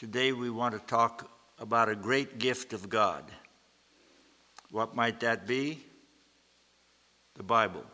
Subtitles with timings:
[0.00, 3.22] Today we want to talk about a great gift of God.
[4.70, 5.78] What might that be?
[7.34, 7.84] The Bible.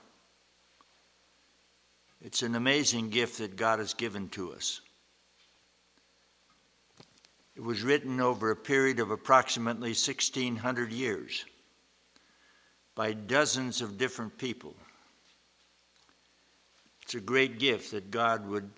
[2.23, 4.83] It's an amazing gift that God has given to us.
[7.57, 11.45] It was written over a period of approximately 1,600 years
[12.95, 14.77] by dozens of different people.
[17.02, 18.70] It's a great gift that God would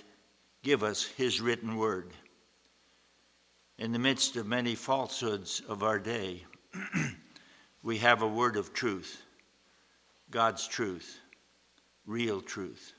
[0.63, 2.15] give us His written word.
[3.79, 6.45] In the midst of many falsehoods of our day,
[7.83, 9.23] we have a word of truth,
[10.33, 11.21] God's truth,
[12.05, 12.93] real truth.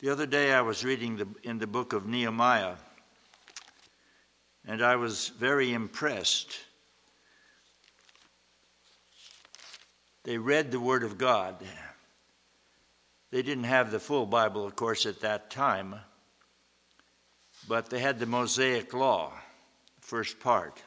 [0.00, 2.74] The other day I was reading the, in the book of Nehemiah,
[4.66, 6.58] and I was very impressed.
[10.24, 11.56] They read the Word of God.
[13.30, 15.94] They didn't have the full Bible, of course, at that time,
[17.68, 19.32] but they had the Mosaic Law,
[20.00, 20.82] first part.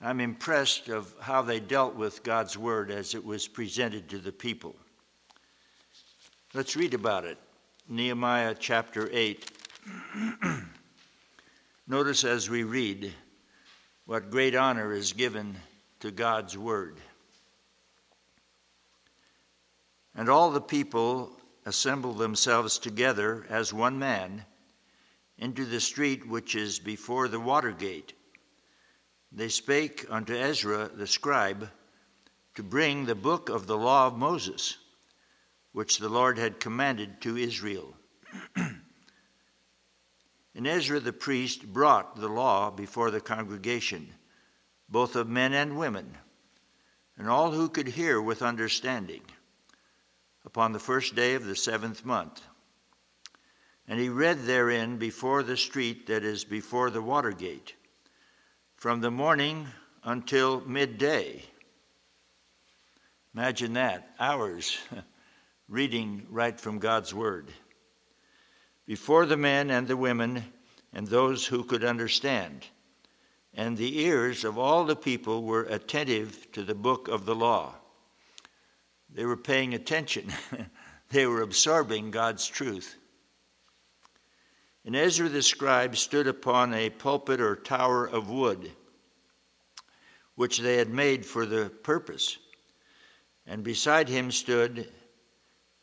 [0.00, 4.32] I'm impressed of how they dealt with God's Word as it was presented to the
[4.32, 4.74] people.
[6.54, 7.38] Let's read about it.
[7.88, 9.50] Nehemiah chapter 8.
[11.86, 13.12] Notice as we read
[14.06, 15.56] what great honor is given
[16.00, 16.96] to God's word.
[20.14, 21.30] And all the people
[21.66, 24.44] assembled themselves together as one man
[25.40, 28.12] into the street which is before the water gate.
[29.32, 31.70] They spake unto Ezra the scribe
[32.54, 34.76] to bring the book of the law of Moses
[35.72, 37.94] which the Lord had commanded to Israel.
[38.56, 38.82] and
[40.66, 44.08] Ezra the priest brought the law before the congregation,
[44.88, 46.16] both of men and women,
[47.16, 49.22] and all who could hear with understanding,
[50.44, 52.42] upon the first day of the seventh month.
[53.90, 57.74] And he read therein before the street that is before the water gate,
[58.76, 59.66] from the morning
[60.04, 61.42] until midday.
[63.34, 64.78] Imagine that, hours.
[65.70, 67.48] reading right from God's Word.
[68.86, 70.44] Before the men and the women
[70.92, 72.66] and those who could understand,
[73.54, 77.74] and the ears of all the people were attentive to the book of the law.
[79.12, 80.32] They were paying attention,
[81.10, 82.96] they were absorbing God's truth.
[84.84, 88.70] And Ezra the scribe stood upon a pulpit or tower of wood,
[90.36, 92.38] which they had made for the purpose.
[93.46, 94.90] And beside him stood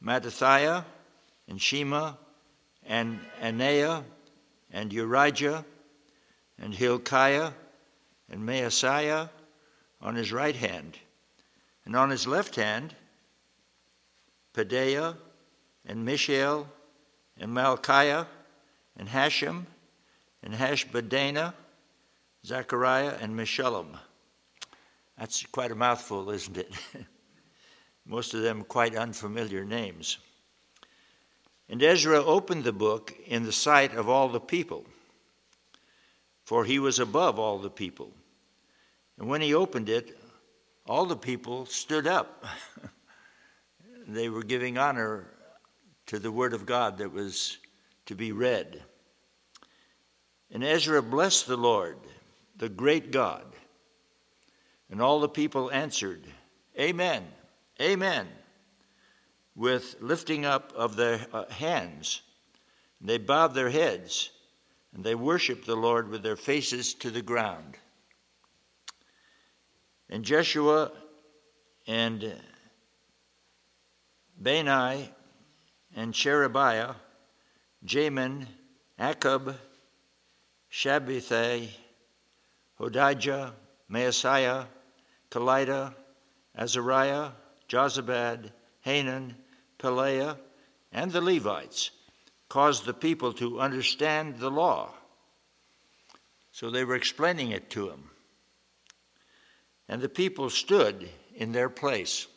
[0.03, 0.83] Mattithiah
[1.47, 2.13] and Shema
[2.85, 4.03] and Anaiah
[4.71, 5.63] and Urijah
[6.57, 7.53] and Hilkiah
[8.29, 9.29] and Maaseiah
[10.01, 10.97] on his right hand,
[11.85, 12.95] and on his left hand,
[14.53, 15.15] Pedaiah
[15.85, 16.67] and Mishael
[17.37, 18.27] and Malchiah
[18.97, 19.65] and Hashum
[20.43, 21.53] and Hashbadana,
[22.45, 23.97] Zechariah and Meshullam.
[25.17, 26.71] That's quite a mouthful, isn't it?
[28.07, 30.17] most of them quite unfamiliar names.
[31.69, 34.85] And Ezra opened the book in the sight of all the people,
[36.45, 38.11] for he was above all the people.
[39.19, 40.17] And when he opened it,
[40.85, 42.45] all the people stood up.
[44.07, 45.27] they were giving honor
[46.05, 47.57] to the word of God that was
[48.07, 48.84] to be read.
[50.51, 51.97] And Ezra blessed the Lord,
[52.57, 53.45] the great God.
[54.90, 56.25] And all the people answered,
[56.79, 57.23] Amen.
[57.79, 58.28] Amen,
[59.56, 62.22] with lifting up of their uh, hands.
[63.00, 64.31] They bowed their heads
[64.94, 67.75] and they worshiped the Lord with their faces to the ground.
[70.09, 70.91] And Jeshua
[71.85, 72.34] and
[74.39, 75.12] Bani
[75.95, 76.95] and Sherebiah,
[77.85, 78.45] Jamin,
[78.99, 79.55] Akkub,
[80.71, 81.69] Shabbethai,
[82.79, 83.53] Hodijah,
[83.91, 84.65] Maaseiah,
[85.29, 85.93] Kelita,
[86.57, 87.31] Azariah,
[87.69, 88.51] Jozabad,
[88.81, 89.35] Hanan,
[89.79, 90.38] Pelaiah,
[90.91, 91.91] and the Levites
[92.49, 94.94] caused the people to understand the law.
[96.51, 98.09] So they were explaining it to him.
[99.88, 102.27] And the people stood in their place.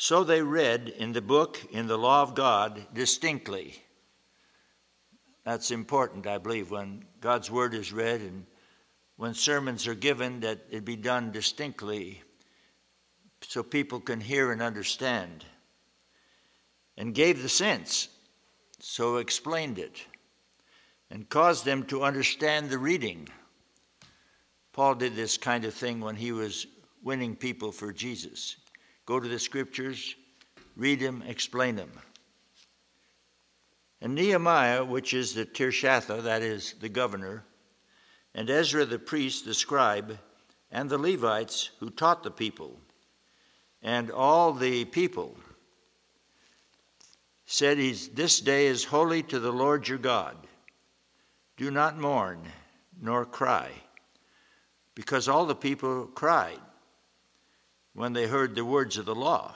[0.00, 3.82] So they read in the book, in the law of God, distinctly.
[5.44, 8.46] That's important, I believe, when God's word is read and
[9.16, 12.22] when sermons are given, that it be done distinctly
[13.40, 15.44] so people can hear and understand.
[16.96, 18.08] And gave the sense,
[18.78, 20.04] so explained it,
[21.10, 23.28] and caused them to understand the reading.
[24.72, 26.68] Paul did this kind of thing when he was
[27.02, 28.56] winning people for Jesus.
[29.08, 30.16] Go to the scriptures,
[30.76, 31.90] read them, explain them.
[34.02, 37.42] And Nehemiah, which is the Tirshatha, that is the governor,
[38.34, 40.18] and Ezra the priest, the scribe,
[40.70, 42.78] and the Levites who taught the people,
[43.82, 45.38] and all the people
[47.46, 50.36] said, This day is holy to the Lord your God.
[51.56, 52.42] Do not mourn
[53.00, 53.70] nor cry,
[54.94, 56.60] because all the people cried
[57.94, 59.54] when they heard the words of the law.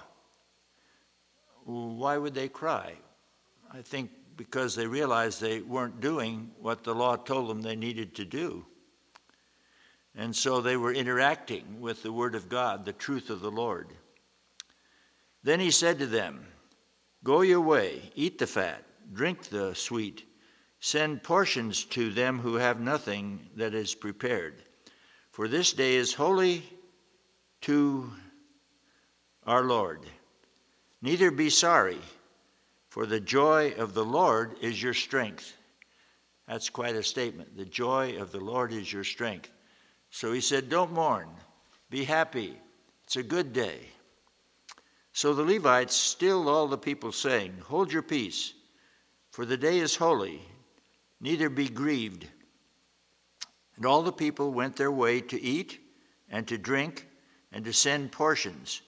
[1.64, 2.94] Why would they cry?
[3.72, 8.14] I think because they realized they weren't doing what the law told them they needed
[8.16, 8.66] to do.
[10.14, 13.88] And so they were interacting with the Word of God, the truth of the Lord.
[15.42, 16.46] Then he said to them,
[17.24, 20.24] Go your way, eat the fat, drink the sweet,
[20.80, 24.62] send portions to them who have nothing that is prepared.
[25.30, 26.62] For this day is holy
[27.62, 28.12] to
[29.46, 30.00] our Lord.
[31.00, 31.98] Neither be sorry,
[32.88, 35.56] for the joy of the Lord is your strength.
[36.46, 37.56] That's quite a statement.
[37.56, 39.50] The joy of the Lord is your strength.
[40.10, 41.28] So he said, Don't mourn,
[41.90, 42.56] be happy.
[43.04, 43.78] It's a good day.
[45.12, 48.54] So the Levites stilled all the people, saying, Hold your peace,
[49.30, 50.40] for the day is holy,
[51.20, 52.26] neither be grieved.
[53.76, 55.80] And all the people went their way to eat
[56.30, 57.08] and to drink
[57.50, 58.82] and to send portions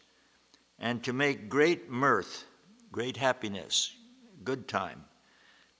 [0.78, 2.44] and to make great mirth,
[2.92, 3.94] great happiness,
[4.42, 5.04] good time,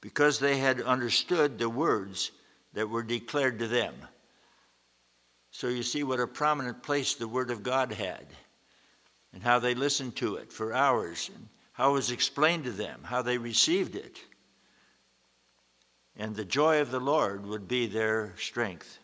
[0.01, 2.31] because they had understood the words
[2.73, 3.95] that were declared to them.
[5.51, 8.27] So you see what a prominent place the Word of God had
[9.33, 13.01] and how they listened to it for hours, and how it was explained to them,
[13.03, 14.21] how they received it.
[16.17, 19.01] And the joy of the Lord would be their strength.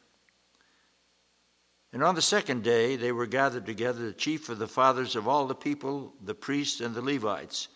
[1.92, 5.26] And on the second day, they were gathered together, the chief of the fathers of
[5.26, 7.68] all the people, the priests and the Levites,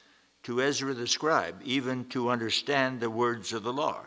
[0.45, 4.05] to Ezra the scribe, even to understand the words of the law.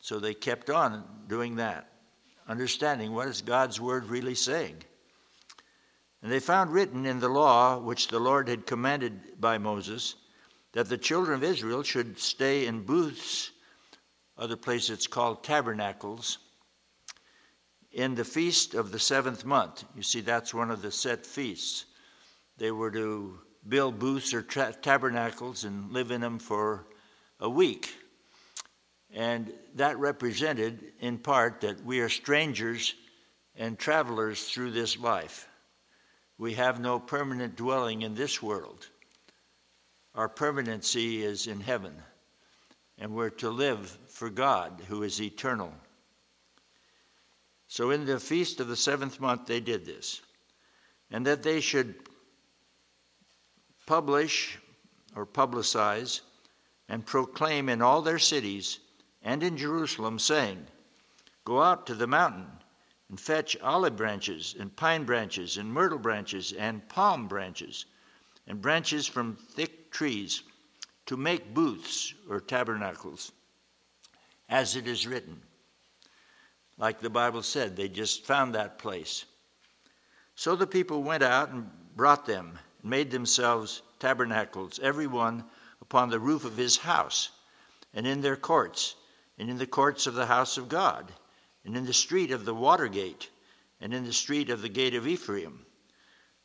[0.00, 1.92] So they kept on doing that,
[2.48, 4.82] understanding what is God's word really saying.
[6.22, 10.16] And they found written in the law, which the Lord had commanded by Moses,
[10.72, 13.52] that the children of Israel should stay in booths,
[14.36, 16.38] other places it's called tabernacles,
[17.92, 19.84] in the feast of the seventh month.
[19.96, 21.86] You see, that's one of the set feasts.
[22.56, 23.38] They were to
[23.68, 26.86] build booths or tra- tabernacles and live in them for
[27.40, 27.94] a week.
[29.12, 32.94] And that represented, in part, that we are strangers
[33.56, 35.48] and travelers through this life.
[36.38, 38.86] We have no permanent dwelling in this world.
[40.14, 41.94] Our permanency is in heaven,
[42.98, 45.72] and we're to live for God, who is eternal.
[47.70, 50.22] So, in the feast of the seventh month, they did this,
[51.08, 51.94] and that they should
[53.86, 54.58] publish
[55.14, 56.22] or publicize
[56.88, 58.80] and proclaim in all their cities
[59.22, 60.66] and in Jerusalem, saying,
[61.44, 62.48] Go out to the mountain
[63.08, 67.86] and fetch olive branches and pine branches and myrtle branches and palm branches
[68.48, 70.42] and branches from thick trees
[71.06, 73.30] to make booths or tabernacles,
[74.48, 75.40] as it is written.
[76.80, 79.24] Like the Bible said, they just found that place.
[80.34, 85.44] So the people went out and brought them and made themselves tabernacles, every one
[85.80, 87.30] upon the roof of his house,
[87.94, 88.96] and in their courts,
[89.38, 91.12] and in the courts of the house of God
[91.64, 93.30] and in the street of the water gate,
[93.80, 95.64] and in the street of the gate of Ephraim.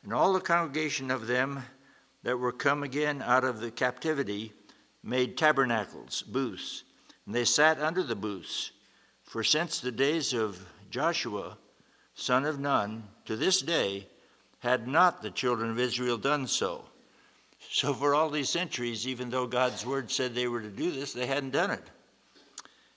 [0.02, 1.62] And all the congregation of them
[2.22, 4.52] that were come again out of the captivity
[5.02, 6.84] made tabernacles, booths,
[7.24, 8.72] and they sat under the booths.
[9.36, 11.58] For since the days of Joshua,
[12.14, 14.06] son of Nun, to this day,
[14.60, 16.86] had not the children of Israel done so.
[17.70, 21.12] So, for all these centuries, even though God's word said they were to do this,
[21.12, 21.84] they hadn't done it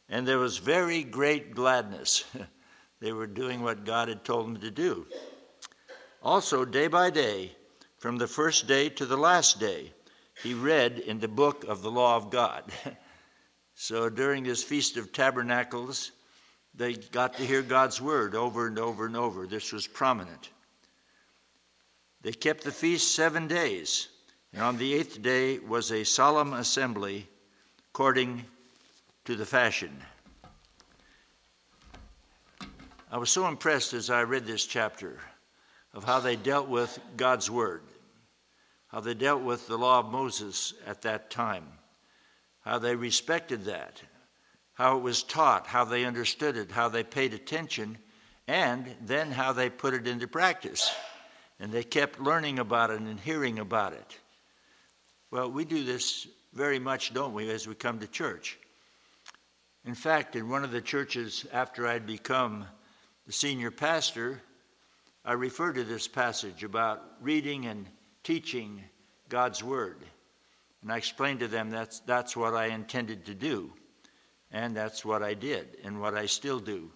[0.10, 2.24] and there was very great gladness.
[3.02, 5.06] they were doing what God had told them to do.
[6.24, 7.52] Also, day by day,
[7.98, 9.92] from the first day to the last day,
[10.42, 12.64] he read in the book of the law of God.
[13.76, 16.12] so during this Feast of Tabernacles,
[16.80, 19.46] they got to hear God's word over and over and over.
[19.46, 20.50] This was prominent.
[22.22, 24.08] They kept the feast seven days,
[24.54, 27.28] and on the eighth day was a solemn assembly
[27.90, 28.46] according
[29.26, 29.92] to the fashion.
[33.12, 35.20] I was so impressed as I read this chapter
[35.94, 37.82] of how they dealt with God's Word,
[38.88, 41.66] how they dealt with the law of Moses at that time,
[42.62, 44.02] how they respected that,
[44.80, 47.98] how it was taught, how they understood it, how they paid attention,
[48.48, 50.90] and then how they put it into practice.
[51.60, 54.18] And they kept learning about it and hearing about it.
[55.32, 58.58] Well, we do this very much, don't we, as we come to church?
[59.84, 62.66] In fact, in one of the churches after I'd become
[63.28, 64.42] the senior pastor,
[65.26, 67.86] I refer to this passage about reading and
[68.24, 68.82] teaching
[69.28, 69.98] God's Word.
[70.82, 73.74] And I explained to them that's, that's what I intended to do.
[74.52, 76.92] And that's what I did and what I still do.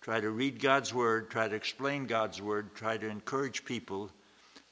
[0.00, 4.10] Try to read God's Word, try to explain God's Word, try to encourage people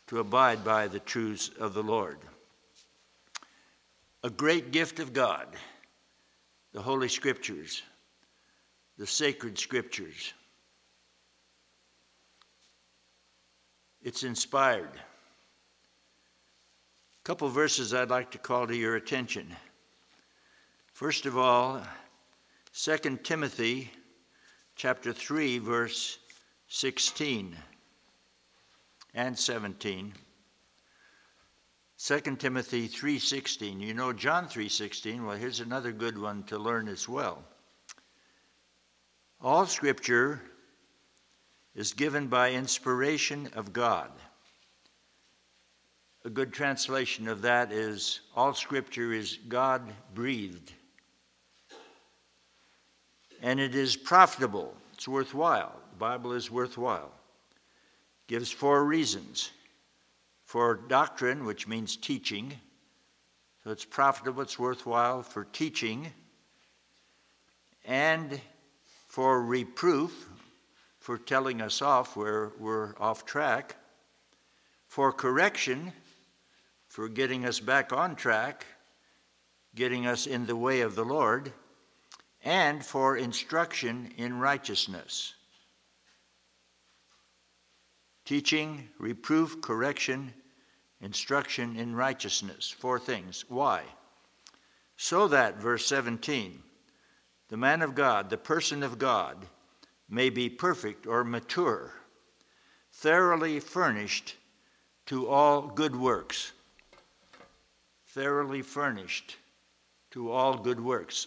[0.08, 2.18] to abide by the truths of the Lord.
[4.24, 5.46] A great gift of God,
[6.72, 7.82] the Holy Scriptures,
[8.98, 10.34] the sacred Scriptures.
[14.02, 14.90] It's inspired.
[17.20, 19.54] A couple verses I'd like to call to your attention.
[20.92, 21.80] First of all,
[22.82, 23.90] 2 Timothy
[24.74, 26.18] chapter 3 verse
[26.68, 27.54] 16
[29.12, 30.14] and 17.
[31.98, 33.80] 2 Timothy 3:16.
[33.80, 35.26] You know John 3:16.
[35.26, 37.44] Well, here's another good one to learn as well.
[39.42, 40.40] All scripture
[41.74, 44.10] is given by inspiration of God.
[46.24, 50.72] A good translation of that is all scripture is God breathed
[53.42, 54.74] and it is profitable.
[54.94, 55.72] It's worthwhile.
[55.92, 57.10] The Bible is worthwhile.
[58.26, 59.50] Gives four reasons
[60.44, 62.52] for doctrine, which means teaching.
[63.64, 66.12] So it's profitable, it's worthwhile for teaching,
[67.84, 68.40] and
[69.06, 70.28] for reproof,
[70.98, 73.76] for telling us off where we're off track,
[74.86, 75.92] for correction,
[76.88, 78.66] for getting us back on track,
[79.74, 81.52] getting us in the way of the Lord
[82.44, 85.34] and for instruction in righteousness.
[88.24, 90.32] Teaching, reproof, correction,
[91.00, 92.70] instruction in righteousness.
[92.70, 93.44] Four things.
[93.48, 93.82] Why?
[94.96, 96.62] So that, verse 17,
[97.48, 99.46] the man of God, the person of God,
[100.08, 101.92] may be perfect or mature,
[102.92, 104.36] thoroughly furnished
[105.06, 106.52] to all good works.
[108.08, 109.36] Thoroughly furnished
[110.10, 111.26] to all good works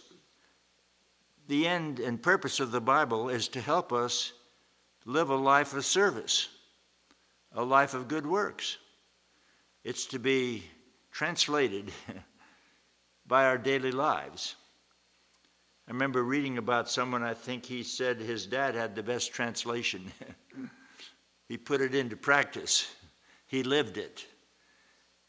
[1.48, 4.32] the end and purpose of the Bible is to help us
[5.04, 6.48] live a life of service,
[7.52, 8.78] a life of good works.
[9.82, 10.64] It's to be
[11.12, 11.92] translated
[13.26, 14.56] by our daily lives.
[15.86, 20.10] I remember reading about someone, I think he said his dad had the best translation.
[21.48, 22.90] he put it into practice,
[23.46, 24.26] he lived it.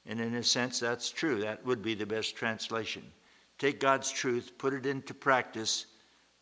[0.07, 1.41] And in a sense, that's true.
[1.41, 3.03] That would be the best translation.
[3.57, 5.87] Take God's truth, put it into practice,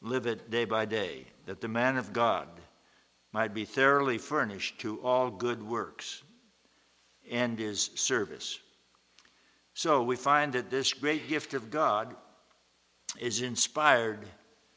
[0.03, 2.47] live it day by day, that the man of God
[3.31, 6.21] might be thoroughly furnished to all good works
[7.31, 8.59] and his service.
[9.73, 12.15] So we find that this great gift of God
[13.19, 14.27] is inspired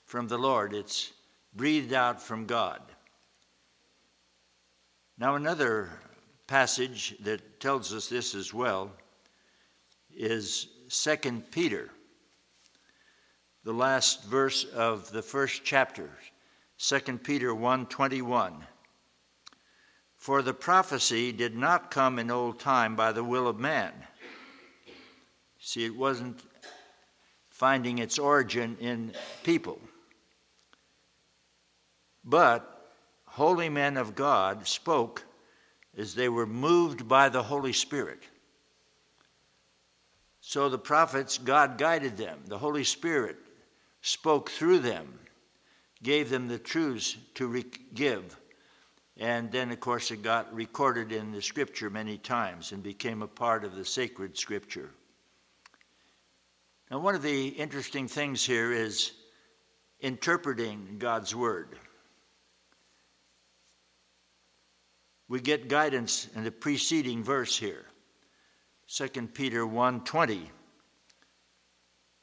[0.05, 1.13] from the Lord, it's
[1.55, 2.81] breathed out from God.
[5.19, 5.91] Now, another
[6.47, 8.93] passage that tells us this as well
[10.15, 11.91] is 2 Peter
[13.67, 16.09] the last verse of the first chapter,
[16.79, 18.65] 2 Peter 1:21.
[20.15, 24.07] For the prophecy did not come in old time by the will of man.
[25.59, 26.49] See, it wasn't
[27.49, 29.81] finding its origin in people.
[32.23, 32.95] But
[33.25, 35.25] holy men of God spoke
[35.97, 38.23] as they were moved by the Holy Spirit.
[40.41, 42.45] So the prophets, God guided them.
[42.47, 43.39] The Holy Spirit
[44.07, 45.19] spoke through them,
[46.01, 48.39] gave them the truths to re- give.
[49.17, 53.27] And then, of course, it got recorded in the scripture many times and became a
[53.27, 54.91] part of the sacred scripture.
[56.89, 59.11] Now, one of the interesting things here is
[59.99, 61.77] interpreting God's word.
[65.29, 67.87] We get guidance in the preceding verse here.
[68.87, 70.51] 2 Peter 1:20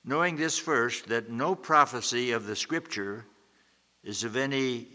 [0.06, 3.26] knowing this first, that no prophecy of the Scripture
[4.04, 4.88] is of any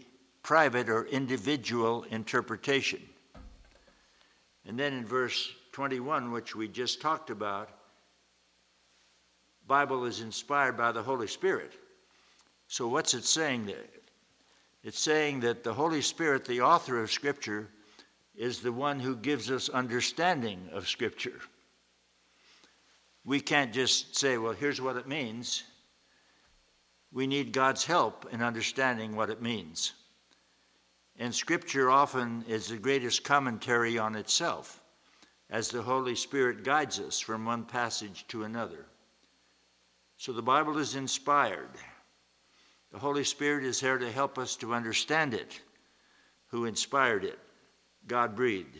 [0.43, 3.01] private or individual interpretation.
[4.65, 7.69] And then in verse 21, which we just talked about,
[9.67, 11.73] Bible is inspired by the Holy Spirit.
[12.67, 13.85] So what's it saying there?
[14.83, 17.67] It's saying that the Holy Spirit, the author of Scripture,
[18.35, 21.39] is the one who gives us understanding of Scripture
[23.25, 25.63] we can't just say, well, here's what it means.
[27.11, 29.93] We need God's help in understanding what it means.
[31.17, 34.81] And Scripture often is the greatest commentary on itself
[35.49, 38.85] as the Holy Spirit guides us from one passage to another.
[40.17, 41.71] So the Bible is inspired.
[42.91, 45.59] The Holy Spirit is there to help us to understand it.
[46.47, 47.39] Who inspired it?
[48.07, 48.79] God breathed.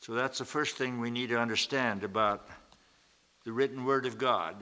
[0.00, 2.48] So that's the first thing we need to understand about
[3.48, 4.56] the written Word of God.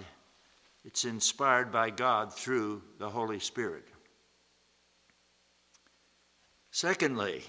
[0.84, 3.82] It's inspired by God through the Holy Spirit.
[6.70, 7.42] Secondly,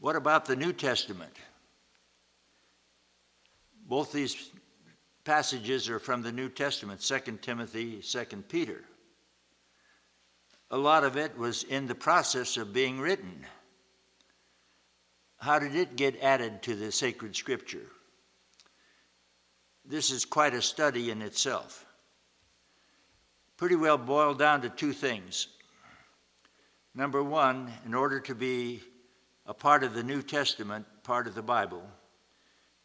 [0.00, 1.34] what about the New Testament?
[3.86, 4.52] Both these
[5.24, 8.84] passages are from the New Testament 2 Timothy, 2 Peter.
[10.70, 13.44] A lot of it was in the process of being written.
[15.36, 17.84] How did it get added to the sacred scripture?
[19.88, 21.86] This is quite a study in itself.
[23.56, 25.48] Pretty well boiled down to two things.
[26.94, 28.82] Number one, in order to be
[29.46, 31.82] a part of the New Testament, part of the Bible,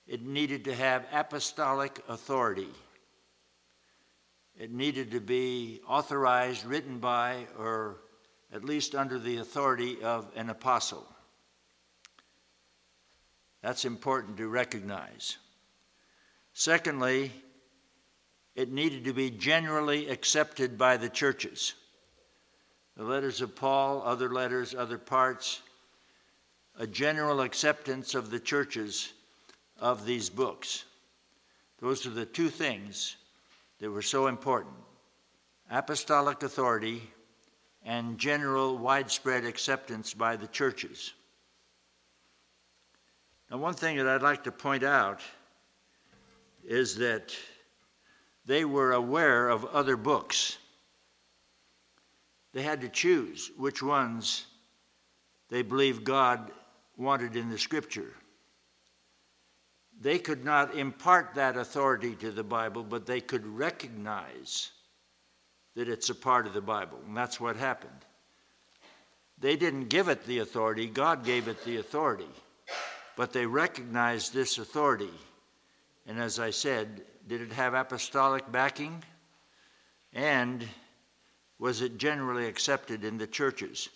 [0.08, 2.70] it needed to have apostolic authority.
[4.58, 7.98] It needed to be authorized, written by, or
[8.54, 11.06] at least under the authority of an apostle.
[13.62, 15.38] That's important to recognize.
[16.54, 17.32] Secondly,
[18.56, 21.74] it needed to be generally accepted by the churches.
[22.96, 25.62] The letters of Paul, other letters, other parts,
[26.78, 29.14] a general acceptance of the churches
[29.80, 30.86] of these books.
[31.80, 33.18] Those are the two things
[33.80, 34.76] that were so important
[35.72, 37.02] apostolic authority
[37.84, 41.14] and general widespread acceptance by the churches.
[43.50, 45.22] Now, one thing that I'd like to point out
[46.66, 47.36] is that
[48.46, 50.58] they were aware of other books.
[52.54, 54.46] They had to choose which ones
[55.50, 56.52] they believed God
[56.98, 58.14] wanted in the scripture.
[60.00, 64.72] They could not impart that authority to the Bible, but they could recognize
[65.76, 67.00] that it's a part of the Bible.
[67.08, 67.92] And that's what happened.
[69.40, 72.30] They didn't give it the authority, God gave it the authority.
[73.16, 75.12] But they recognized this authority.
[76.06, 79.04] And as I said, did it have apostolic backing?
[80.12, 80.68] And
[81.60, 83.90] was it generally accepted in the churches?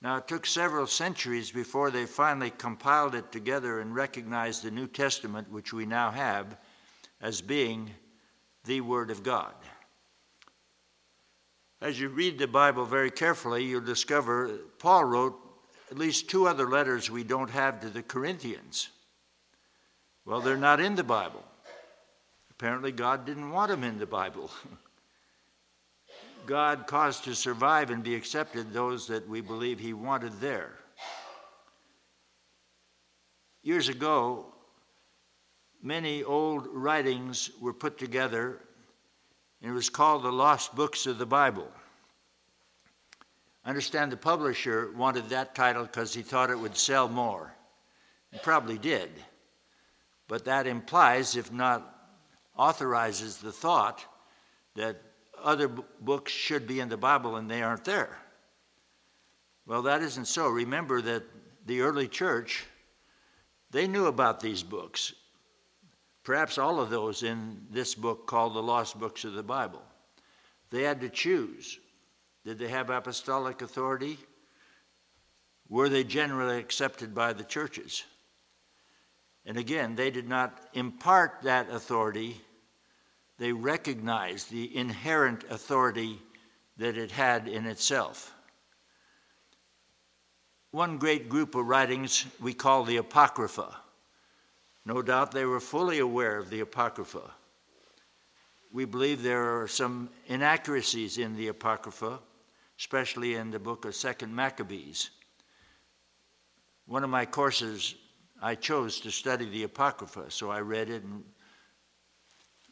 [0.00, 4.86] Now, it took several centuries before they finally compiled it together and recognized the New
[4.86, 6.58] Testament, which we now have,
[7.20, 7.90] as being
[8.64, 9.54] the Word of God.
[11.80, 15.38] As you read the Bible very carefully, you'll discover Paul wrote
[15.90, 18.88] at least two other letters we don't have to the Corinthians.
[20.24, 21.44] Well, they're not in the Bible.
[22.50, 24.50] Apparently, God didn't want them in the Bible.
[26.46, 30.72] God caused to survive and be accepted those that we believe He wanted there.
[33.62, 34.46] Years ago,
[35.82, 38.58] many old writings were put together,
[39.62, 41.68] and it was called the Lost Books of the Bible.
[43.64, 47.54] I understand the publisher wanted that title because he thought it would sell more.
[48.32, 49.10] It probably did.
[50.34, 52.10] But that implies, if not
[52.56, 54.04] authorizes, the thought
[54.74, 55.00] that
[55.40, 58.18] other books should be in the Bible and they aren't there.
[59.64, 60.48] Well, that isn't so.
[60.48, 61.22] Remember that
[61.66, 62.64] the early church,
[63.70, 65.14] they knew about these books.
[66.24, 69.82] Perhaps all of those in this book called the Lost Books of the Bible.
[70.70, 71.78] They had to choose.
[72.44, 74.18] Did they have apostolic authority?
[75.68, 78.02] Were they generally accepted by the churches?
[79.46, 82.40] And again, they did not impart that authority
[83.38, 86.20] they recognized the inherent authority
[86.76, 88.32] that it had in itself.
[90.70, 93.76] One great group of writings we call the Apocrypha.
[94.84, 97.30] No doubt they were fully aware of the Apocrypha.
[98.72, 102.18] We believe there are some inaccuracies in the Apocrypha,
[102.78, 105.10] especially in the book of Second Maccabees.
[106.86, 107.94] One of my courses,
[108.44, 111.24] I chose to study the Apocrypha, so I read it and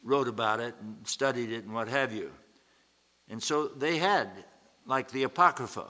[0.03, 2.29] wrote about it and studied it and what have you.
[3.27, 4.29] And so they had,
[4.85, 5.87] like the Apocrypha,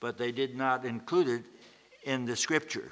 [0.00, 1.44] but they did not include it
[2.04, 2.90] in the scripture.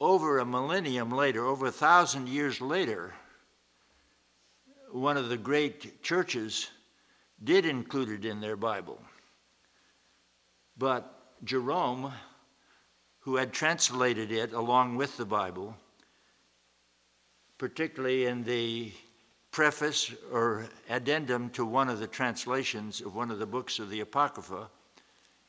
[0.00, 3.14] Over a millennium later, over a thousand years later,
[4.90, 6.70] one of the great churches
[7.44, 9.00] did include it in their Bible.
[10.76, 12.12] But Jerome,
[13.26, 15.76] who had translated it along with the Bible,
[17.58, 18.92] particularly in the
[19.50, 23.98] preface or addendum to one of the translations of one of the books of the
[23.98, 24.70] Apocrypha,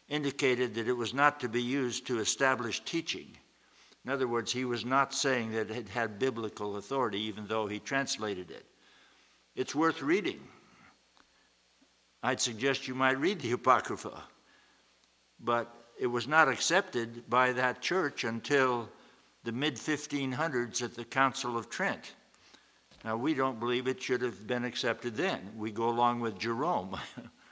[0.10, 3.38] indicated that it was not to be used to establish teaching,
[4.08, 7.78] In other words, he was not saying that it had biblical authority, even though he
[7.78, 8.66] translated it.
[9.54, 10.40] It's worth reading.
[12.24, 14.24] I'd suggest you might read the Apocrypha.
[15.42, 18.90] But it was not accepted by that church until
[19.44, 22.14] the mid 1500s at the Council of Trent.
[23.04, 25.52] Now, we don't believe it should have been accepted then.
[25.56, 26.98] We go along with Jerome,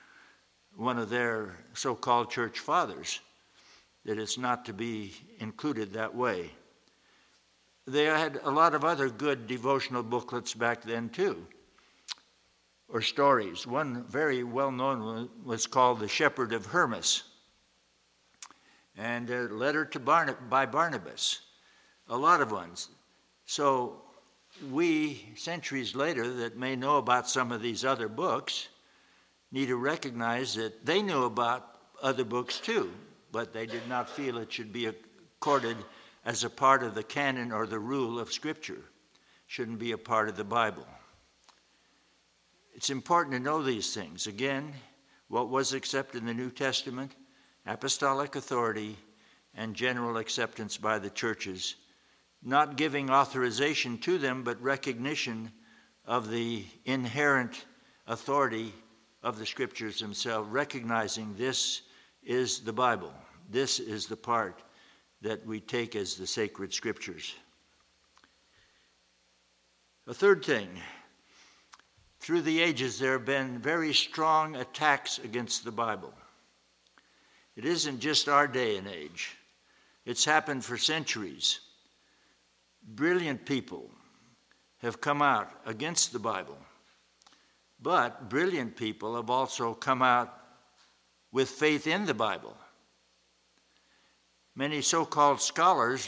[0.75, 3.19] one of their so called church fathers
[4.05, 6.51] that it's not to be included that way.
[7.87, 11.45] They had a lot of other good devotional booklets back then, too,
[12.87, 13.65] or stories.
[13.65, 17.23] One very well known one was called The Shepherd of Hermas,
[18.97, 21.41] and a letter to by Barnabas,
[22.07, 22.89] a lot of ones.
[23.45, 24.01] So,
[24.71, 28.69] we, centuries later, that may know about some of these other books,
[29.51, 32.91] need to recognize that they knew about other books too
[33.35, 35.75] but they did not feel it should be accorded
[36.23, 38.81] as a part of the canon or the rule of Scripture,
[39.45, 40.87] shouldn't be a part of the Bible.
[42.73, 44.25] It's important to know these things.
[44.25, 44.73] Again,
[45.27, 47.11] what was accepted in the New Testament,
[47.65, 48.97] apostolic authority,
[49.55, 51.75] and general acceptance by the churches,
[52.43, 55.51] not giving authorization to them, but recognition
[56.05, 57.65] of the inherent
[58.07, 58.73] authority
[59.23, 61.81] of the scriptures themselves, recognizing this
[62.23, 63.13] is the Bible.
[63.49, 64.61] This is the part
[65.21, 67.33] that we take as the sacred scriptures.
[70.07, 70.69] A third thing
[72.19, 76.13] through the ages, there have been very strong attacks against the Bible.
[77.55, 79.37] It isn't just our day and age,
[80.05, 81.59] it's happened for centuries.
[82.87, 83.89] Brilliant people
[84.79, 86.57] have come out against the Bible,
[87.81, 90.31] but brilliant people have also come out
[91.31, 92.55] with faith in the Bible.
[94.55, 96.07] Many so called scholars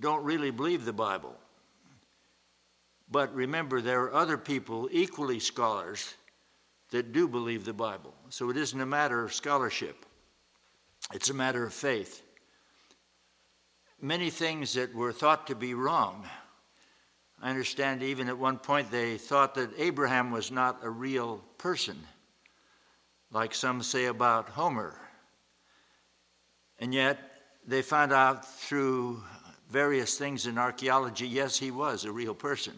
[0.00, 1.34] don't really believe the Bible.
[3.10, 6.14] But remember, there are other people, equally scholars,
[6.90, 8.14] that do believe the Bible.
[8.30, 10.06] So it isn't a matter of scholarship,
[11.12, 12.22] it's a matter of faith.
[14.00, 16.26] Many things that were thought to be wrong.
[17.40, 21.96] I understand even at one point they thought that Abraham was not a real person
[23.30, 24.98] like some say about Homer.
[26.78, 27.18] And yet,
[27.66, 29.22] they found out through
[29.70, 32.74] various things in archaeology yes, he was a real person.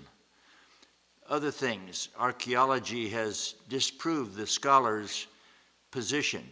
[1.29, 5.27] Other things, archaeology has disproved the scholar's
[5.91, 6.49] position,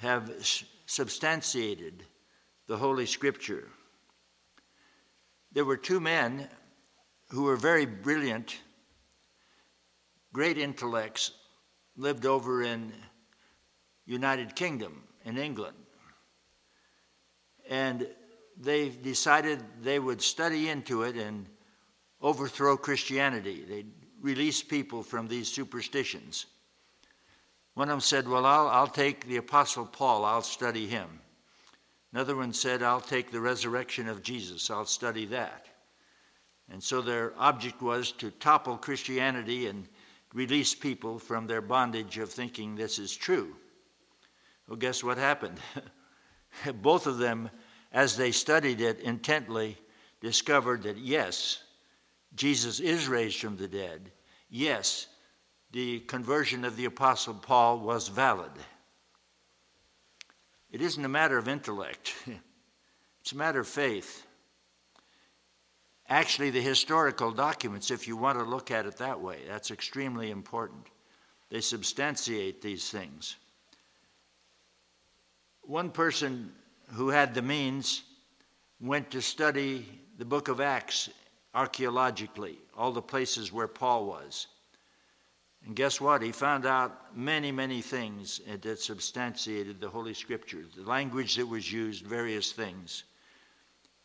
[0.00, 0.30] have
[0.84, 2.04] substantiated
[2.66, 3.68] the Holy Scripture.
[5.50, 6.46] There were two men
[7.30, 8.60] who were very brilliant,
[10.34, 11.32] great intellects,
[11.96, 12.92] lived over in
[14.04, 15.76] United Kingdom in England.
[17.66, 18.06] And
[18.58, 21.46] they decided they would study into it and
[22.22, 23.64] overthrow Christianity.
[23.68, 26.46] They'd release people from these superstitions.
[27.74, 31.08] One of them said, Well, I'll, I'll take the Apostle Paul, I'll study him.
[32.12, 35.66] Another one said, I'll take the resurrection of Jesus, I'll study that.
[36.70, 39.88] And so their object was to topple Christianity and
[40.32, 43.54] release people from their bondage of thinking this is true.
[44.68, 45.58] Well, guess what happened?
[46.82, 47.50] Both of them,
[47.92, 49.76] as they studied it intently,
[50.20, 51.62] discovered that yes,
[52.34, 54.10] Jesus is raised from the dead.
[54.48, 55.06] Yes,
[55.70, 58.52] the conversion of the Apostle Paul was valid.
[60.70, 62.14] It isn't a matter of intellect,
[63.20, 64.26] it's a matter of faith
[66.12, 69.38] actually the historical documents, if you want to look at it that way.
[69.48, 70.86] That's extremely important.
[71.48, 73.36] They substantiate these things.
[75.62, 76.52] One person
[76.92, 78.02] who had the means
[78.78, 79.86] went to study
[80.18, 81.08] the book of Acts
[81.54, 84.46] archaeologically, all the places where Paul was.
[85.64, 86.22] And guess what?
[86.22, 91.70] He found out many, many things that substantiated the Holy Scriptures, the language that was
[91.70, 93.04] used, various things.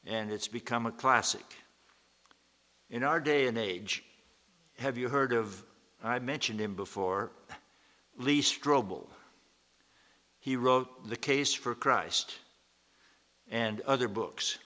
[0.06, 1.46] And it's become a classic.
[2.90, 4.04] In our day and age,
[4.78, 5.64] have you heard of,
[6.04, 7.32] I mentioned him before,
[8.18, 9.08] Lee Strobel?
[10.40, 12.36] He wrote The Case for Christ
[13.50, 14.60] and other books.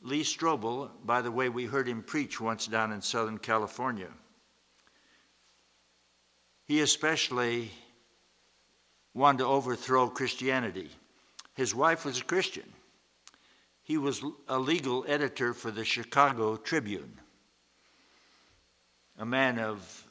[0.00, 4.08] Lee Strobel, by the way, we heard him preach once down in Southern California.
[6.64, 7.70] He especially
[9.14, 10.90] wanted to overthrow Christianity.
[11.54, 12.72] His wife was a Christian.
[13.82, 17.18] He was a legal editor for the Chicago Tribune,
[19.18, 20.06] a man of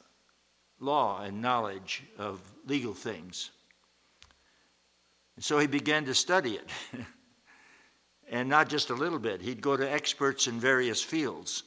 [0.80, 3.50] law and knowledge of legal things.
[5.36, 6.68] And so he began to study it.
[8.30, 11.62] And not just a little bit, he'd go to experts in various fields,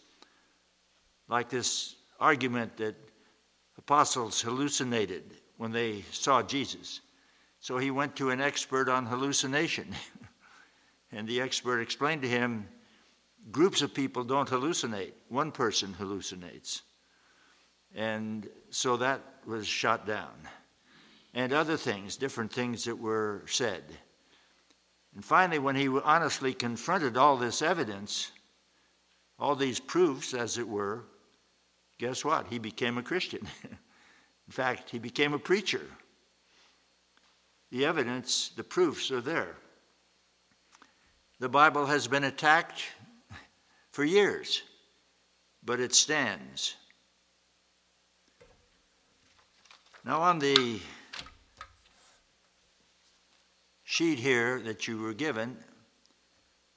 [1.27, 2.95] like this argument that
[3.77, 5.23] apostles hallucinated
[5.57, 7.01] when they saw Jesus.
[7.59, 9.87] So he went to an expert on hallucination.
[11.11, 12.67] and the expert explained to him
[13.51, 16.81] groups of people don't hallucinate, one person hallucinates.
[17.95, 20.33] And so that was shot down.
[21.33, 23.83] And other things, different things that were said.
[25.15, 28.31] And finally, when he honestly confronted all this evidence,
[29.37, 31.03] all these proofs, as it were,
[31.97, 32.47] guess what?
[32.47, 33.45] He became a Christian.
[33.63, 35.85] In fact, he became a preacher.
[37.71, 39.55] The evidence, the proofs are there.
[41.39, 42.83] The Bible has been attacked
[43.91, 44.61] for years,
[45.63, 46.75] but it stands.
[50.03, 50.79] Now, on the
[53.91, 55.57] sheet here that you were given,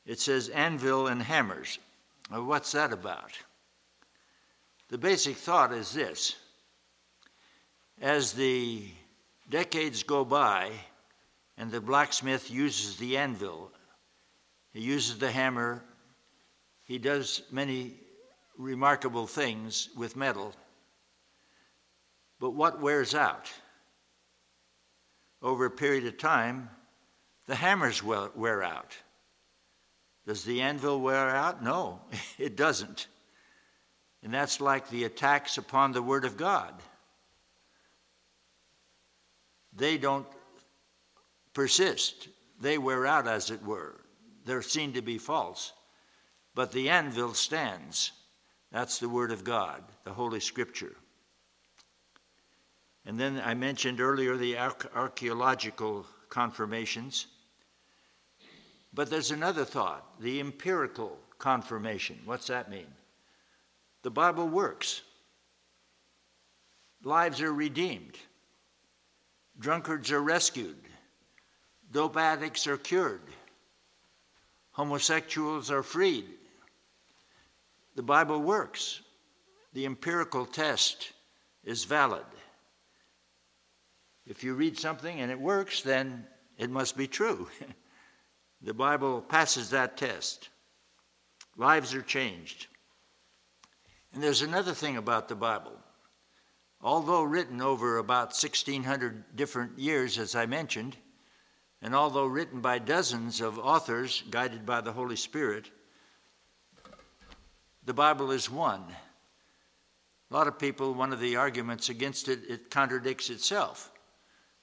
[0.05, 1.79] it says anvil and hammers.
[2.29, 3.31] Well, what's that about?
[4.89, 6.35] The basic thought is this
[8.01, 8.83] as the
[9.49, 10.73] decades go by
[11.57, 13.71] and the blacksmith uses the anvil,
[14.73, 15.85] he uses the hammer,
[16.83, 17.95] he does many
[18.59, 20.53] remarkable things with metal.
[22.41, 23.53] But what wears out?
[25.41, 26.71] Over a period of time,
[27.47, 28.97] the hammers wear out.
[30.27, 31.63] Does the anvil wear out?
[31.63, 32.01] No,
[32.39, 33.09] it doesn't.
[34.23, 36.75] And that's like the attacks upon the Word of God.
[39.77, 40.27] They don't
[41.53, 42.29] persist,
[42.61, 44.01] they wear out, as it were.
[44.45, 45.73] They're seen to be false.
[46.55, 48.13] But the anvil stands.
[48.71, 50.97] That's the Word of God, the Holy Scripture.
[53.07, 57.27] And then I mentioned earlier the archaeological confirmations.
[58.95, 62.19] But there's another thought the empirical confirmation.
[62.25, 62.87] What's that mean?
[64.03, 65.03] The Bible works,
[67.03, 68.17] lives are redeemed,
[69.59, 70.77] drunkards are rescued,
[71.91, 73.23] dope addicts are cured,
[74.73, 76.27] homosexuals are freed.
[77.97, 79.01] The Bible works.
[79.73, 81.13] The empirical test
[81.65, 82.25] is valid.
[84.27, 86.27] If you read something and it works, then
[86.59, 87.49] it must be true.
[88.65, 90.49] the Bible passes that test.
[91.57, 92.67] Lives are changed.
[94.13, 95.79] And there's another thing about the Bible.
[96.81, 100.97] Although written over about 1,600 different years, as I mentioned,
[101.83, 105.71] and although written by dozens of authors guided by the Holy Spirit,
[107.85, 108.85] the Bible is one.
[110.31, 113.93] A lot of people, one of the arguments against it, it contradicts itself.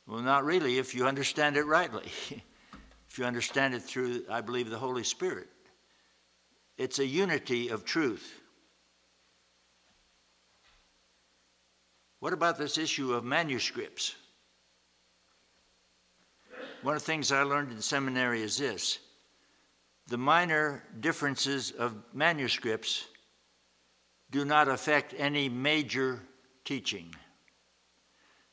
[0.07, 2.11] Well, not really if you understand it rightly.
[3.12, 5.50] if you understand it through, I believe, the Holy Spirit.
[6.78, 8.39] It's a unity of truth.
[12.21, 14.15] What about this issue of manuscripts?
[16.84, 19.00] One of the things I learned in seminary is this
[20.08, 23.04] the minor differences of manuscripts
[24.32, 26.21] do not affect any major
[26.63, 27.13] teaching.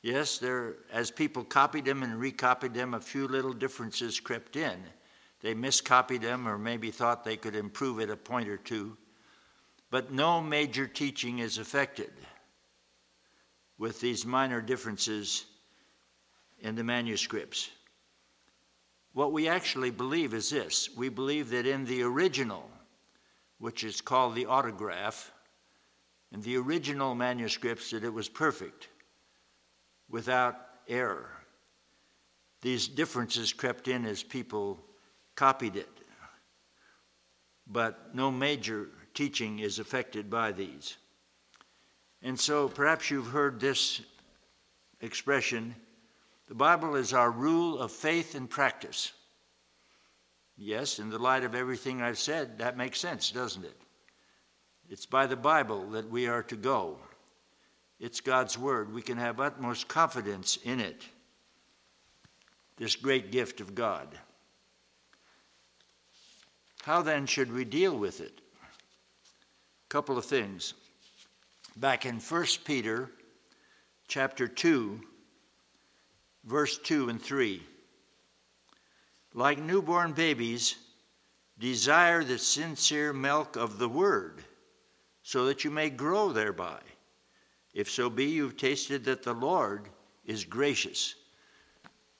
[0.02, 4.78] Yes, there, as people copied them and recopied them, a few little differences crept in.
[5.40, 8.96] They miscopied them or maybe thought they could improve it a point or two.
[9.90, 12.12] But no major teaching is affected
[13.78, 15.46] with these minor differences
[16.60, 17.70] in the manuscripts.
[19.12, 22.70] What we actually believe is this we believe that in the original,
[23.58, 25.32] which is called the autograph,
[26.32, 28.88] in the original manuscripts, that it was perfect,
[30.08, 30.56] without
[30.88, 31.30] error.
[32.62, 34.80] These differences crept in as people
[35.36, 35.88] copied it,
[37.66, 40.96] but no major teaching is affected by these.
[42.22, 44.00] And so perhaps you've heard this
[45.00, 45.74] expression
[46.48, 49.12] the Bible is our rule of faith and practice.
[50.56, 53.76] Yes, in the light of everything I've said, that makes sense, doesn't it?
[54.88, 56.98] It's by the Bible that we are to go.
[58.00, 58.92] It's God's Word.
[58.92, 61.02] We can have utmost confidence in it,
[62.76, 64.08] this great gift of God.
[66.82, 68.40] How then should we deal with it?
[69.86, 70.74] A couple of things
[71.76, 73.10] back in 1 Peter
[74.06, 75.00] chapter 2,
[76.44, 77.62] verse 2 and 3.
[79.34, 80.76] Like newborn babies,
[81.58, 84.44] desire the sincere milk of the word,
[85.22, 86.78] so that you may grow thereby.
[87.74, 89.88] If so be you've tasted that the Lord
[90.24, 91.14] is gracious.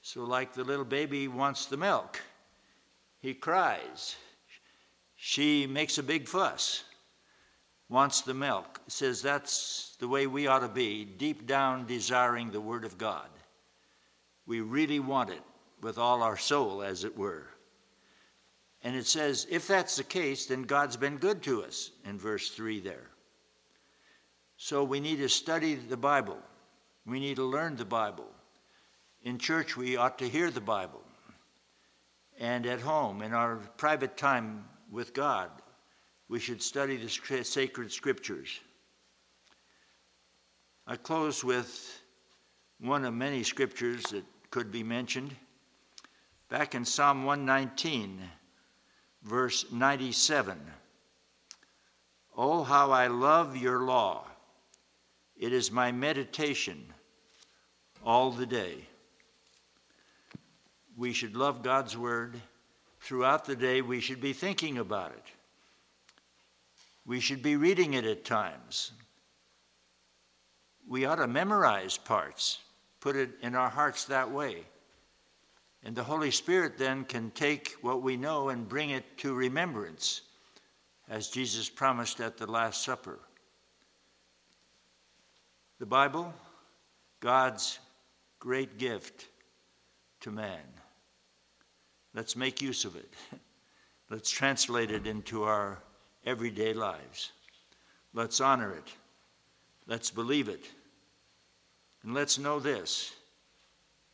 [0.01, 2.21] So, like the little baby wants the milk,
[3.19, 4.15] he cries,
[5.15, 6.83] she makes a big fuss,
[7.89, 12.61] wants the milk, says that's the way we ought to be, deep down desiring the
[12.61, 13.27] Word of God.
[14.47, 15.41] We really want it
[15.81, 17.47] with all our soul, as it were.
[18.83, 22.49] And it says, if that's the case, then God's been good to us in verse
[22.49, 23.09] 3 there.
[24.61, 26.37] So we need to study the Bible.
[27.05, 28.27] We need to learn the Bible.
[29.23, 31.01] In church, we ought to hear the Bible.
[32.37, 35.49] And at home, in our private time with God,
[36.27, 37.07] we should study the
[37.45, 38.59] sacred scriptures.
[40.85, 42.01] I close with
[42.81, 45.33] one of many scriptures that could be mentioned.
[46.49, 48.19] Back in Psalm 119,
[49.23, 50.59] verse 97
[52.35, 54.28] Oh, how I love your law!
[55.39, 56.85] It is my meditation
[58.03, 58.75] all the day.
[60.97, 62.35] We should love God's word.
[62.99, 65.23] Throughout the day, we should be thinking about it.
[67.05, 68.91] We should be reading it at times.
[70.85, 72.59] We ought to memorize parts,
[72.99, 74.65] put it in our hearts that way.
[75.85, 80.23] And the Holy Spirit then can take what we know and bring it to remembrance,
[81.07, 83.19] as Jesus promised at the Last Supper.
[85.79, 86.33] The Bible,
[87.21, 87.79] God's
[88.39, 89.27] great gift
[90.21, 90.59] to man.
[92.13, 93.13] Let's make use of it.
[94.09, 95.79] Let's translate it into our
[96.25, 97.31] everyday lives.
[98.13, 98.87] Let's honor it.
[99.87, 100.65] Let's believe it.
[102.03, 103.13] And let's know this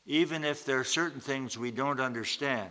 [0.06, 2.69] even if there are certain things we don't understand,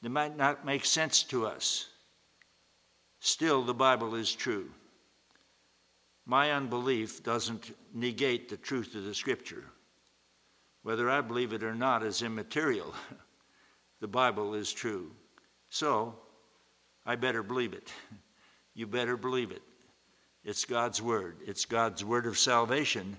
[0.00, 1.86] they might not make sense to us,
[3.18, 4.70] still the Bible is true.
[6.30, 9.64] My unbelief doesn't negate the truth of the Scripture.
[10.84, 12.94] Whether I believe it or not is immaterial.
[14.00, 15.10] the Bible is true.
[15.70, 16.14] So,
[17.04, 17.92] I better believe it.
[18.72, 19.62] You better believe it.
[20.44, 23.16] It's God's Word, it's God's Word of salvation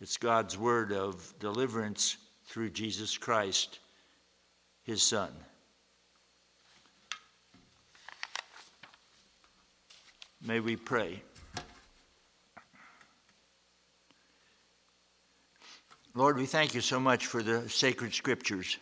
[0.00, 3.80] it's God's word of deliverance through Jesus Christ,
[4.84, 5.30] his Son.
[10.40, 11.20] May we pray.
[16.18, 18.76] Lord, we thank you so much for the sacred scriptures.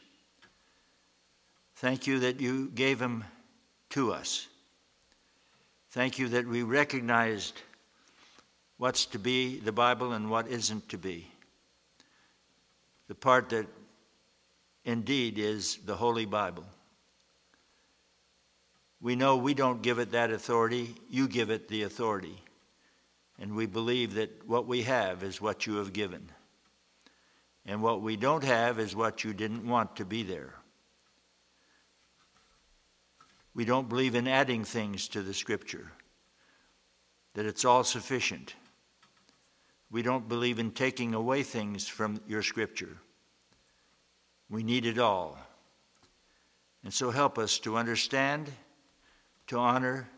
[1.75, 3.25] Thank you that you gave them
[3.91, 4.47] to us.
[5.91, 7.61] Thank you that we recognized
[8.79, 11.31] what's to be the Bible and what isn't to be.
[13.07, 13.67] The part that
[14.87, 16.65] indeed is the Holy Bible.
[18.99, 22.43] We know we don't give it that authority, you give it the authority.
[23.39, 26.31] And we believe that what we have is what you have given.
[27.67, 30.55] And what we don't have is what you didn't want to be there.
[33.55, 35.91] We don't believe in adding things to the scripture,
[37.35, 38.55] that it's all sufficient.
[39.91, 42.99] We don't believe in taking away things from your scripture.
[44.49, 45.39] We need it all.
[46.85, 48.53] And so help us to understand,
[49.49, 50.09] to honor,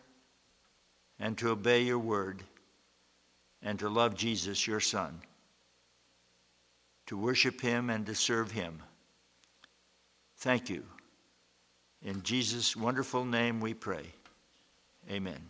[1.18, 2.42] and to obey your word,
[3.62, 5.20] and to love Jesus, your Son,
[7.08, 8.82] to worship him and to serve him.
[10.36, 10.84] Thank you.
[12.02, 14.12] In Jesus' wonderful name we pray.
[15.10, 15.40] Amen.